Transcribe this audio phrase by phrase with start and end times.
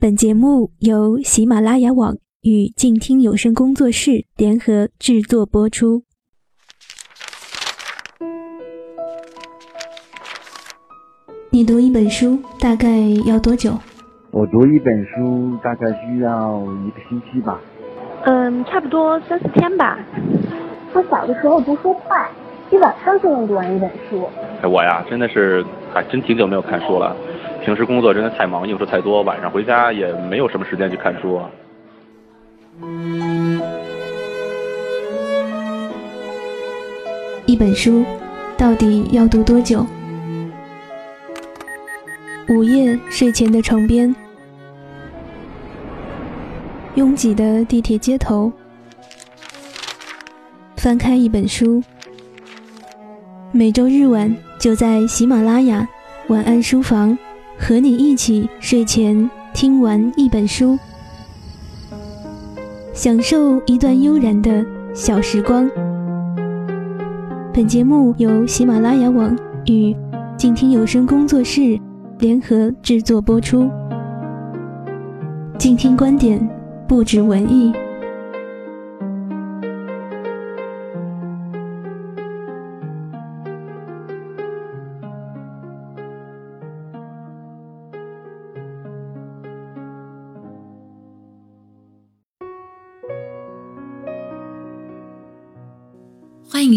[0.00, 6.04] 本节目由喜马拉雅网与静听有声工作室联合制作播出。
[11.50, 12.88] 你读一本书大概
[13.26, 13.74] 要多久？
[14.30, 17.60] 我读一本书大概需要一个星期吧。
[18.24, 19.98] 嗯，差不多三四天吧。
[20.94, 22.26] 我小的时候读书快，
[22.70, 24.26] 一晚上就能读完一本书。
[24.62, 25.62] 哎，我呀，真的是
[25.92, 27.14] 还真挺久没有看书了。
[27.64, 31.40] 平时工作真的太忙，应酬太多，晚上回家也没有什么时间去看书。
[37.46, 38.04] 一本书
[38.56, 39.84] 到底要读多久？
[42.48, 44.14] 午夜睡前的床边，
[46.94, 48.50] 拥挤的地铁街头，
[50.76, 51.82] 翻开一本书。
[53.52, 55.86] 每周日晚就在喜马拉雅
[56.28, 57.16] 晚安书房，
[57.60, 60.78] 和你一起睡前听完一本书，
[62.94, 65.70] 享受一段悠然的小时光。
[67.52, 69.36] 本节目由喜马拉雅网
[69.66, 69.94] 与
[70.38, 71.78] 静听有声工作室。
[72.18, 73.66] 联合制作播出，
[75.56, 76.46] 静听观点，
[76.86, 77.72] 不止文艺。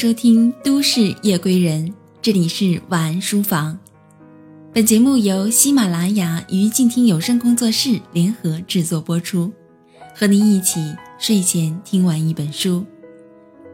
[0.00, 1.84] 收听《都市夜归人》，
[2.22, 3.76] 这里是晚安书房。
[4.72, 9.52] 本节目由喜马拉雅与静听有声工作室联合制作播出，
[10.14, 10.78] 和您一起
[11.18, 12.86] 睡前听完一本书。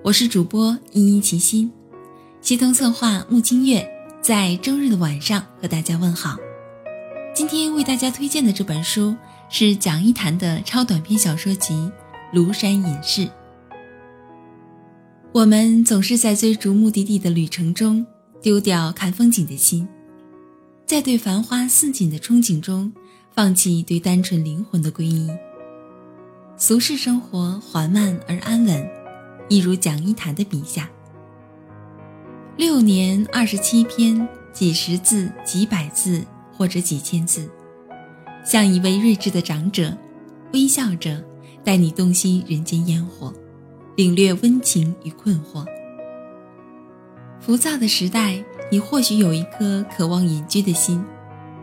[0.02, 1.70] 我是主播依依齐心，
[2.40, 3.86] 协同策划木清月，
[4.22, 6.38] 在周日的晚上和大家问好。
[7.34, 9.14] 今天为大家推荐的这本书
[9.50, 11.74] 是蒋一谈的超短篇小说集
[12.34, 13.26] 《庐山隐士》。
[15.34, 18.06] 我们总是在追逐目的地的旅程中，
[18.40, 19.88] 丢掉看风景的心。
[20.86, 22.92] 在对繁花似锦的憧憬中，
[23.34, 25.28] 放弃对单纯灵魂的皈依。
[26.56, 28.88] 俗世生活缓慢而安稳，
[29.48, 30.88] 一如蒋一谈的笔下。
[32.56, 37.50] 六年二十七篇，几十字、几百字或者几千字，
[38.44, 39.98] 像一位睿智的长者，
[40.52, 41.24] 微笑着
[41.64, 43.34] 带你洞悉人间烟火，
[43.96, 45.64] 领略温情与困惑。
[47.40, 48.44] 浮躁的时代。
[48.70, 51.04] 你或许有一颗渴望隐居的心，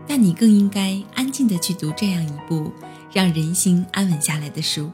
[0.08, 2.72] 但你更应该安静地去读这样一部
[3.12, 4.90] 让人心安稳下来的书。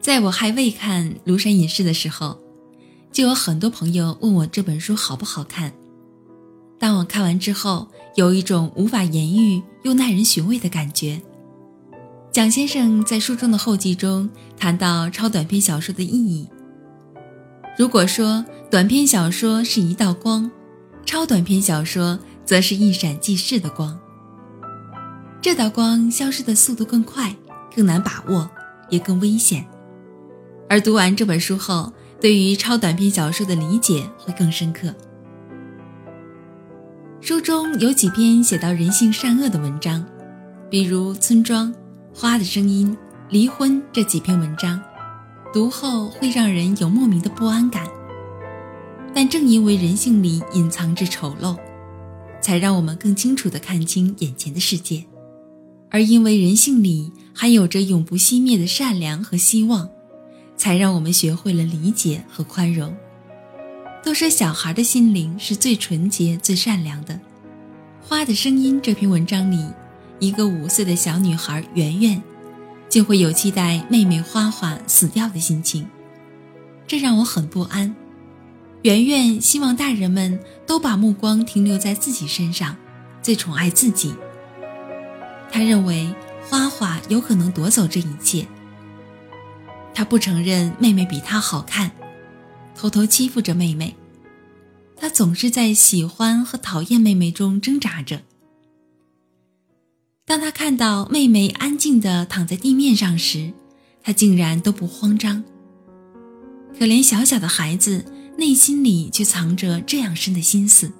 [0.00, 2.40] 在我还未看《庐山隐士》的时候，
[3.12, 5.72] 就有很多朋友问我这本书好不好看。
[6.80, 11.20] 当我看完之后，有一种无法言喻又耐人寻味的感觉。
[12.30, 16.46] 蒋先生在书中的后记中谈到超短篇小说的意义。
[17.76, 20.50] 如果说短篇小说是一道光，
[21.06, 23.98] 超短篇小说则是一闪即逝的光。
[25.40, 27.34] 这道光消失的速度更快，
[27.74, 28.48] 更难把握，
[28.90, 29.66] 也更危险。
[30.68, 31.90] 而读完这本书后，
[32.20, 34.94] 对于超短篇小说的理解会更深刻。
[37.20, 40.04] 书中有几篇写到人性善恶的文章，
[40.68, 41.72] 比如《村庄》
[42.20, 42.88] 《花的声音》
[43.30, 44.82] 《离婚》这几篇文章。
[45.54, 47.86] 读后会让人有莫名的不安感，
[49.14, 51.56] 但正因为人性里隐藏着丑陋，
[52.42, 55.04] 才让我们更清楚地看清眼前的世界；
[55.90, 59.88] 而因为人性里还有着永不熄灭的善良和希望，
[60.56, 62.92] 才让我们学会了理解和宽容。
[64.02, 67.14] 都说小孩的心灵是最纯洁、最善良的。
[68.02, 69.64] 《花的声音》这篇文章里，
[70.18, 72.22] 一个五岁的小女孩圆圆。
[72.90, 75.86] 就会有期待妹妹花花死掉的心情，
[76.86, 77.94] 这让我很不安。
[78.80, 82.74] 圆圆希望大人们都把目光停留在自己身上，
[83.20, 84.14] 最宠爱自己。
[85.52, 86.08] 他认为
[86.48, 88.46] 花花有可能夺走这一切。
[89.92, 91.90] 他不承认妹妹比他好看，
[92.74, 93.94] 偷偷欺负着妹妹。
[94.96, 98.22] 他总是在喜欢和讨厌妹妹中挣扎着。
[100.28, 103.50] 当他看到妹妹安静地躺在地面上时，
[104.02, 105.42] 他竟然都不慌张。
[106.78, 108.04] 可怜小小的孩子，
[108.36, 110.92] 内心里却藏着这样深的心思。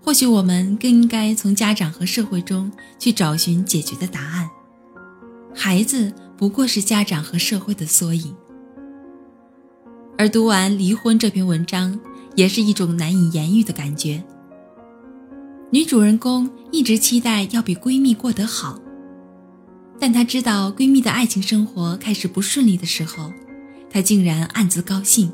[0.00, 4.48] 或许我们更应该从家长和社会中去找寻解决的答案。
[5.52, 8.32] 孩子不过是家长和社会的缩影。
[10.16, 11.98] 而读完《离婚》这篇文章，
[12.36, 14.22] 也是一种难以言喻的感觉。
[15.72, 18.80] 女主人公一直期待要比闺蜜过得好，
[20.00, 23.32] 但她知道闺蜜的爱情生活开始不顺利的时候，
[23.88, 25.30] 她竟然暗自高兴。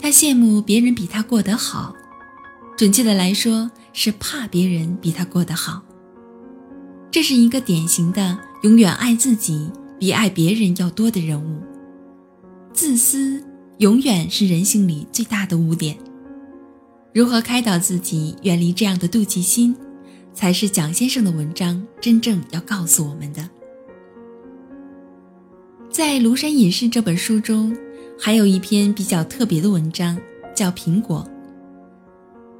[0.00, 1.94] 她羡慕别人比她过得好，
[2.76, 5.80] 准确的来说是怕别人比她过得好。
[7.08, 9.70] 这是一个典型的永远爱自己
[10.00, 11.62] 比爱别人要多的人物。
[12.72, 13.44] 自私
[13.78, 15.96] 永远是人性里最大的污点。
[17.14, 19.76] 如何开导自己远离这样的妒忌心，
[20.32, 23.50] 才是蒋先生的文章真正要告诉我们的。
[25.90, 27.76] 在《庐山隐士》这本书中，
[28.18, 30.18] 还有一篇比较特别的文章，
[30.54, 31.28] 叫《苹果》。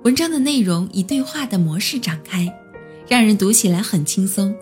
[0.04, 2.46] 文章的内容以对话的模式展开，
[3.08, 4.54] 让人读起来很轻松。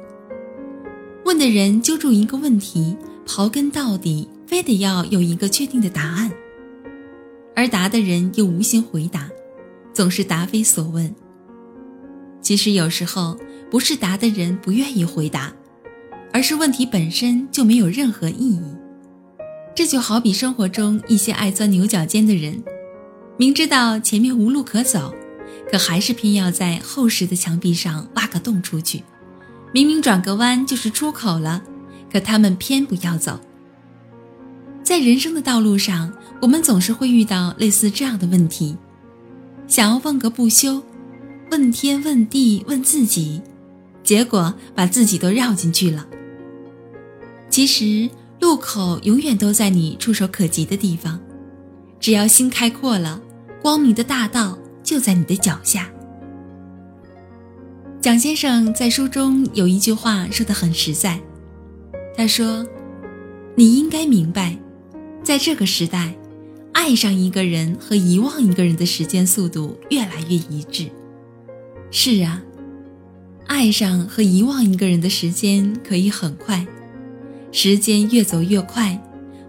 [1.24, 2.96] 问的人揪住一个问题，
[3.26, 6.30] 刨根到底，非得要有一个确定的答案，
[7.56, 9.28] 而答的人又无心回答。
[9.92, 11.14] 总是答非所问。
[12.40, 13.38] 其实有时候
[13.70, 15.52] 不是答的人不愿意回答，
[16.32, 18.62] 而是问题本身就没有任何意义。
[19.74, 22.62] 这就好比生活中一些爱钻牛角尖的人，
[23.36, 25.14] 明知道前面无路可走，
[25.70, 29.04] 可还是偏要在厚实的墙壁上挖个洞出去。
[29.72, 31.62] 明明转个弯就是出口了，
[32.12, 33.38] 可他们偏不要走。
[34.82, 38.76] 在人生的道路上，我们总是会遇到类似这样的问题。
[39.70, 40.82] 想要问个不休，
[41.52, 43.40] 问天问地问自己，
[44.02, 46.08] 结果把自己都绕进去了。
[47.48, 51.20] 其实路口永远都在你触手可及的地方，
[52.00, 53.22] 只要心开阔了，
[53.62, 55.88] 光明的大道就在你的脚下。
[58.00, 61.20] 蒋先生在书中有一句话说得很实在，
[62.16, 62.66] 他说
[63.54, 64.58] ：“你应该明白，
[65.22, 66.12] 在这个时代。”
[66.72, 70.88] 爱上一个人和遗忘一个人的时间速度越来越一致。
[71.90, 72.42] 是啊，
[73.46, 76.66] 爱上和遗忘一个人的时间可以很快，
[77.52, 79.00] 时间越走越快，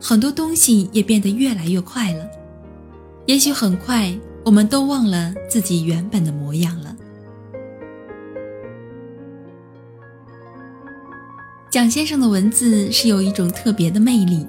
[0.02, 2.28] 很多东西也变得越来越快了。
[3.28, 6.96] 也许很快，我们都忘了自己原本的模样了。
[11.72, 14.46] 蒋先生的文字是有一种特别的魅力。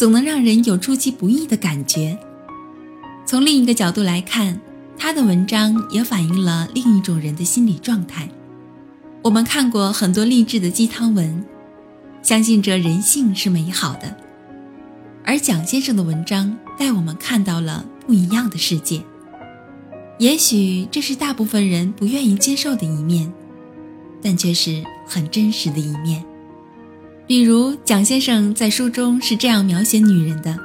[0.00, 2.18] 总能让人有出其不意的感觉。
[3.26, 4.58] 从另一个角度来看，
[4.96, 8.26] 他的文章也反映了另一种人的心理状态。
[9.20, 11.44] 我们看过很多励志的鸡汤文，
[12.22, 14.16] 相信着人性是美好的，
[15.22, 19.02] 而蒋先生的文章带我们看到了不一样的世界。
[20.18, 23.30] 也许这是大部分人不愿意接受的一面，
[24.22, 26.24] 但却是很真实的一面。
[27.30, 30.58] 比如蒋先生在书中是这样描写女人的：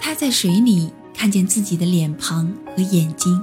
[0.00, 3.40] 他在水里看见自己的脸庞和眼睛，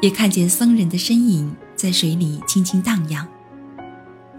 [0.00, 3.28] 也看见僧人的身影在水里轻轻荡漾。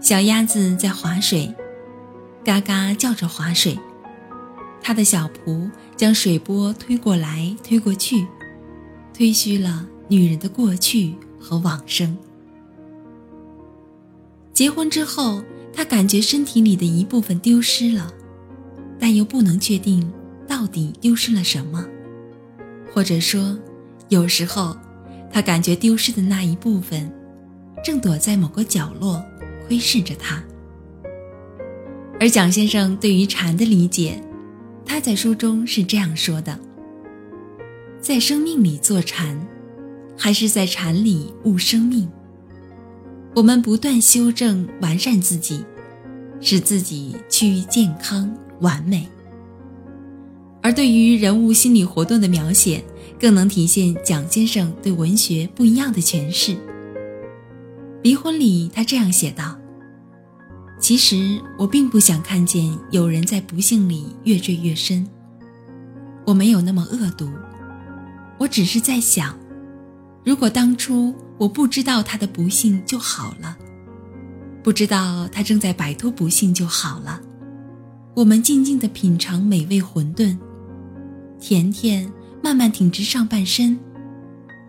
[0.00, 1.54] 小鸭子在划水，
[2.44, 3.78] 嘎嘎叫着划水。
[4.82, 8.26] 他的小仆将水波推过来推过去，
[9.14, 12.18] 推虚了女人的过去和往生。
[14.52, 15.40] 结婚之后。
[15.78, 18.12] 他感觉身体里的一部分丢失了，
[18.98, 20.12] 但又不能确定
[20.44, 21.86] 到底丢失了什么，
[22.92, 23.56] 或者说，
[24.08, 24.76] 有时候
[25.30, 27.08] 他感觉丢失的那一部分，
[27.84, 29.24] 正躲在某个角落
[29.68, 30.42] 窥视着他。
[32.18, 34.20] 而蒋先生对于禅的理解，
[34.84, 36.58] 他在书中是这样说的：
[38.00, 39.46] 在生命里坐禅，
[40.16, 42.10] 还是在禅里悟生命？
[43.34, 45.64] 我们不断修正、完善自己，
[46.40, 49.06] 使自己趋于健康完美。
[50.60, 52.82] 而对于人物心理活动的描写，
[53.20, 56.56] 更能体现蒋先生对文学不一样的诠释。
[58.02, 59.56] 离婚里，他这样写道
[60.80, 65.06] ：“其实我并不想看见有人在不幸里越坠越深，
[66.26, 67.30] 我没有那么恶毒，
[68.38, 69.38] 我只是在想，
[70.24, 73.56] 如果当初……”我不知道他的不幸就好了，
[74.62, 77.20] 不知道他正在摆脱不幸就好了。
[78.14, 80.36] 我们静静地品尝美味馄饨，
[81.38, 83.78] 甜甜慢慢挺直上半身，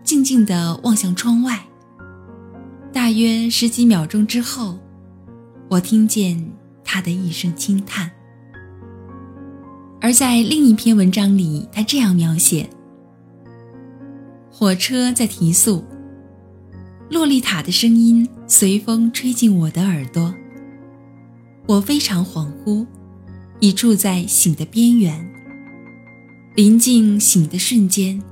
[0.04, 1.60] 静静地望向窗外。
[2.92, 4.78] 大约十几秒钟之后，
[5.68, 6.52] 我听见
[6.84, 8.08] 他的一声轻叹。
[10.00, 12.70] 而在另一篇文章里，他这样描写：
[14.52, 15.84] 火车在提速。
[17.10, 20.32] 洛丽塔的声音随风吹进我的耳朵，
[21.66, 22.86] 我非常恍惚，
[23.58, 25.28] 已处在醒的边缘。
[26.54, 28.22] 临近醒的瞬间，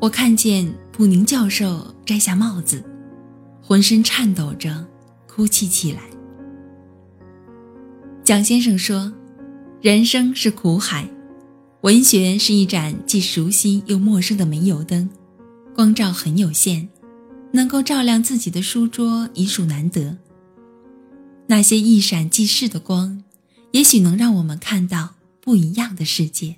[0.00, 2.82] 我看见普宁教授摘下帽子，
[3.62, 4.84] 浑身颤抖着
[5.28, 6.00] 哭泣起来。
[8.24, 9.12] 蒋先生说
[9.80, 11.08] ：“人生是苦海，
[11.82, 15.08] 文学是一盏既熟悉又陌生的煤油灯，
[15.76, 16.88] 光照很有限，
[17.54, 20.18] 能够照亮自己的书桌已属难得。
[21.46, 23.22] 那些一闪即逝的光，
[23.70, 26.56] 也许能让我们看到不一样的世界。”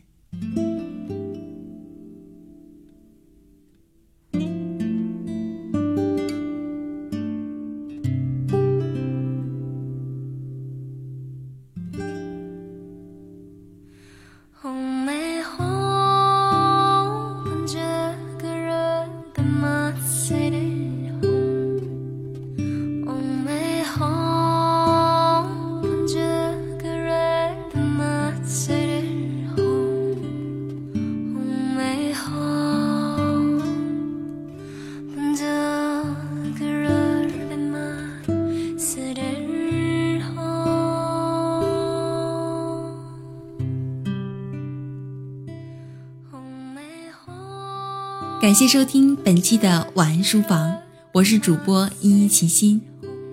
[48.39, 50.77] 感谢收听本期的晚安书房，
[51.13, 52.83] 我是主播依依齐心。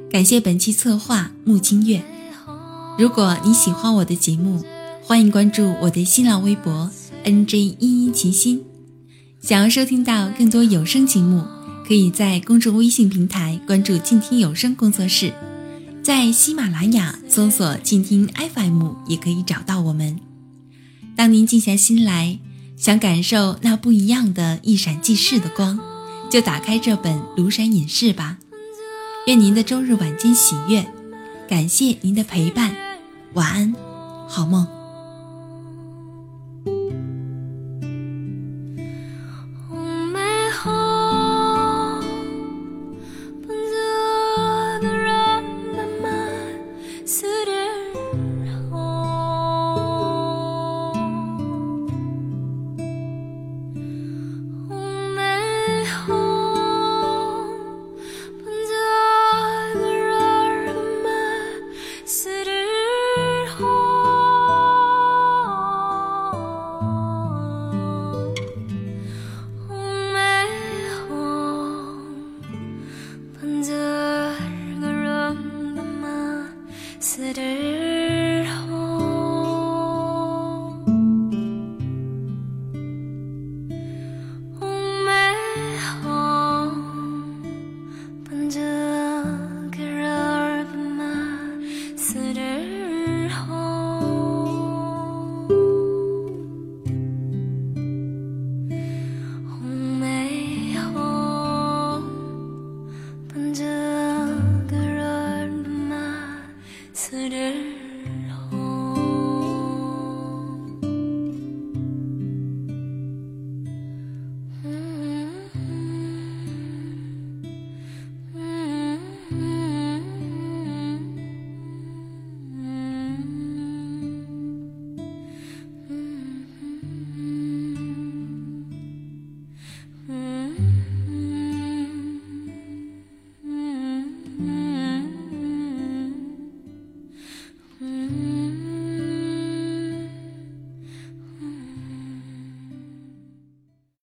[0.10, 2.02] 感谢本期策划木清月。
[2.98, 4.64] 如果你喜欢我的节目，
[5.04, 6.90] 欢迎关注我的新浪微博
[7.26, 8.64] nj 依依齐心。
[9.42, 11.44] 想要收听到更多有声节目，
[11.86, 15.34] 可以在公众微信平台关注静听有声工作室，
[16.02, 20.18] 在喜马拉雅搜索静听 FM 也可以找到我们。
[21.14, 22.40] 当您静下心来。
[22.84, 25.80] 想感受那不一样的一闪即逝的光，
[26.30, 28.40] 就打开这本《庐山隐士》吧。
[29.26, 30.86] 愿您的周日晚间喜悦，
[31.48, 32.76] 感谢您的陪伴，
[33.36, 33.74] 晚安，
[34.28, 34.83] 好梦。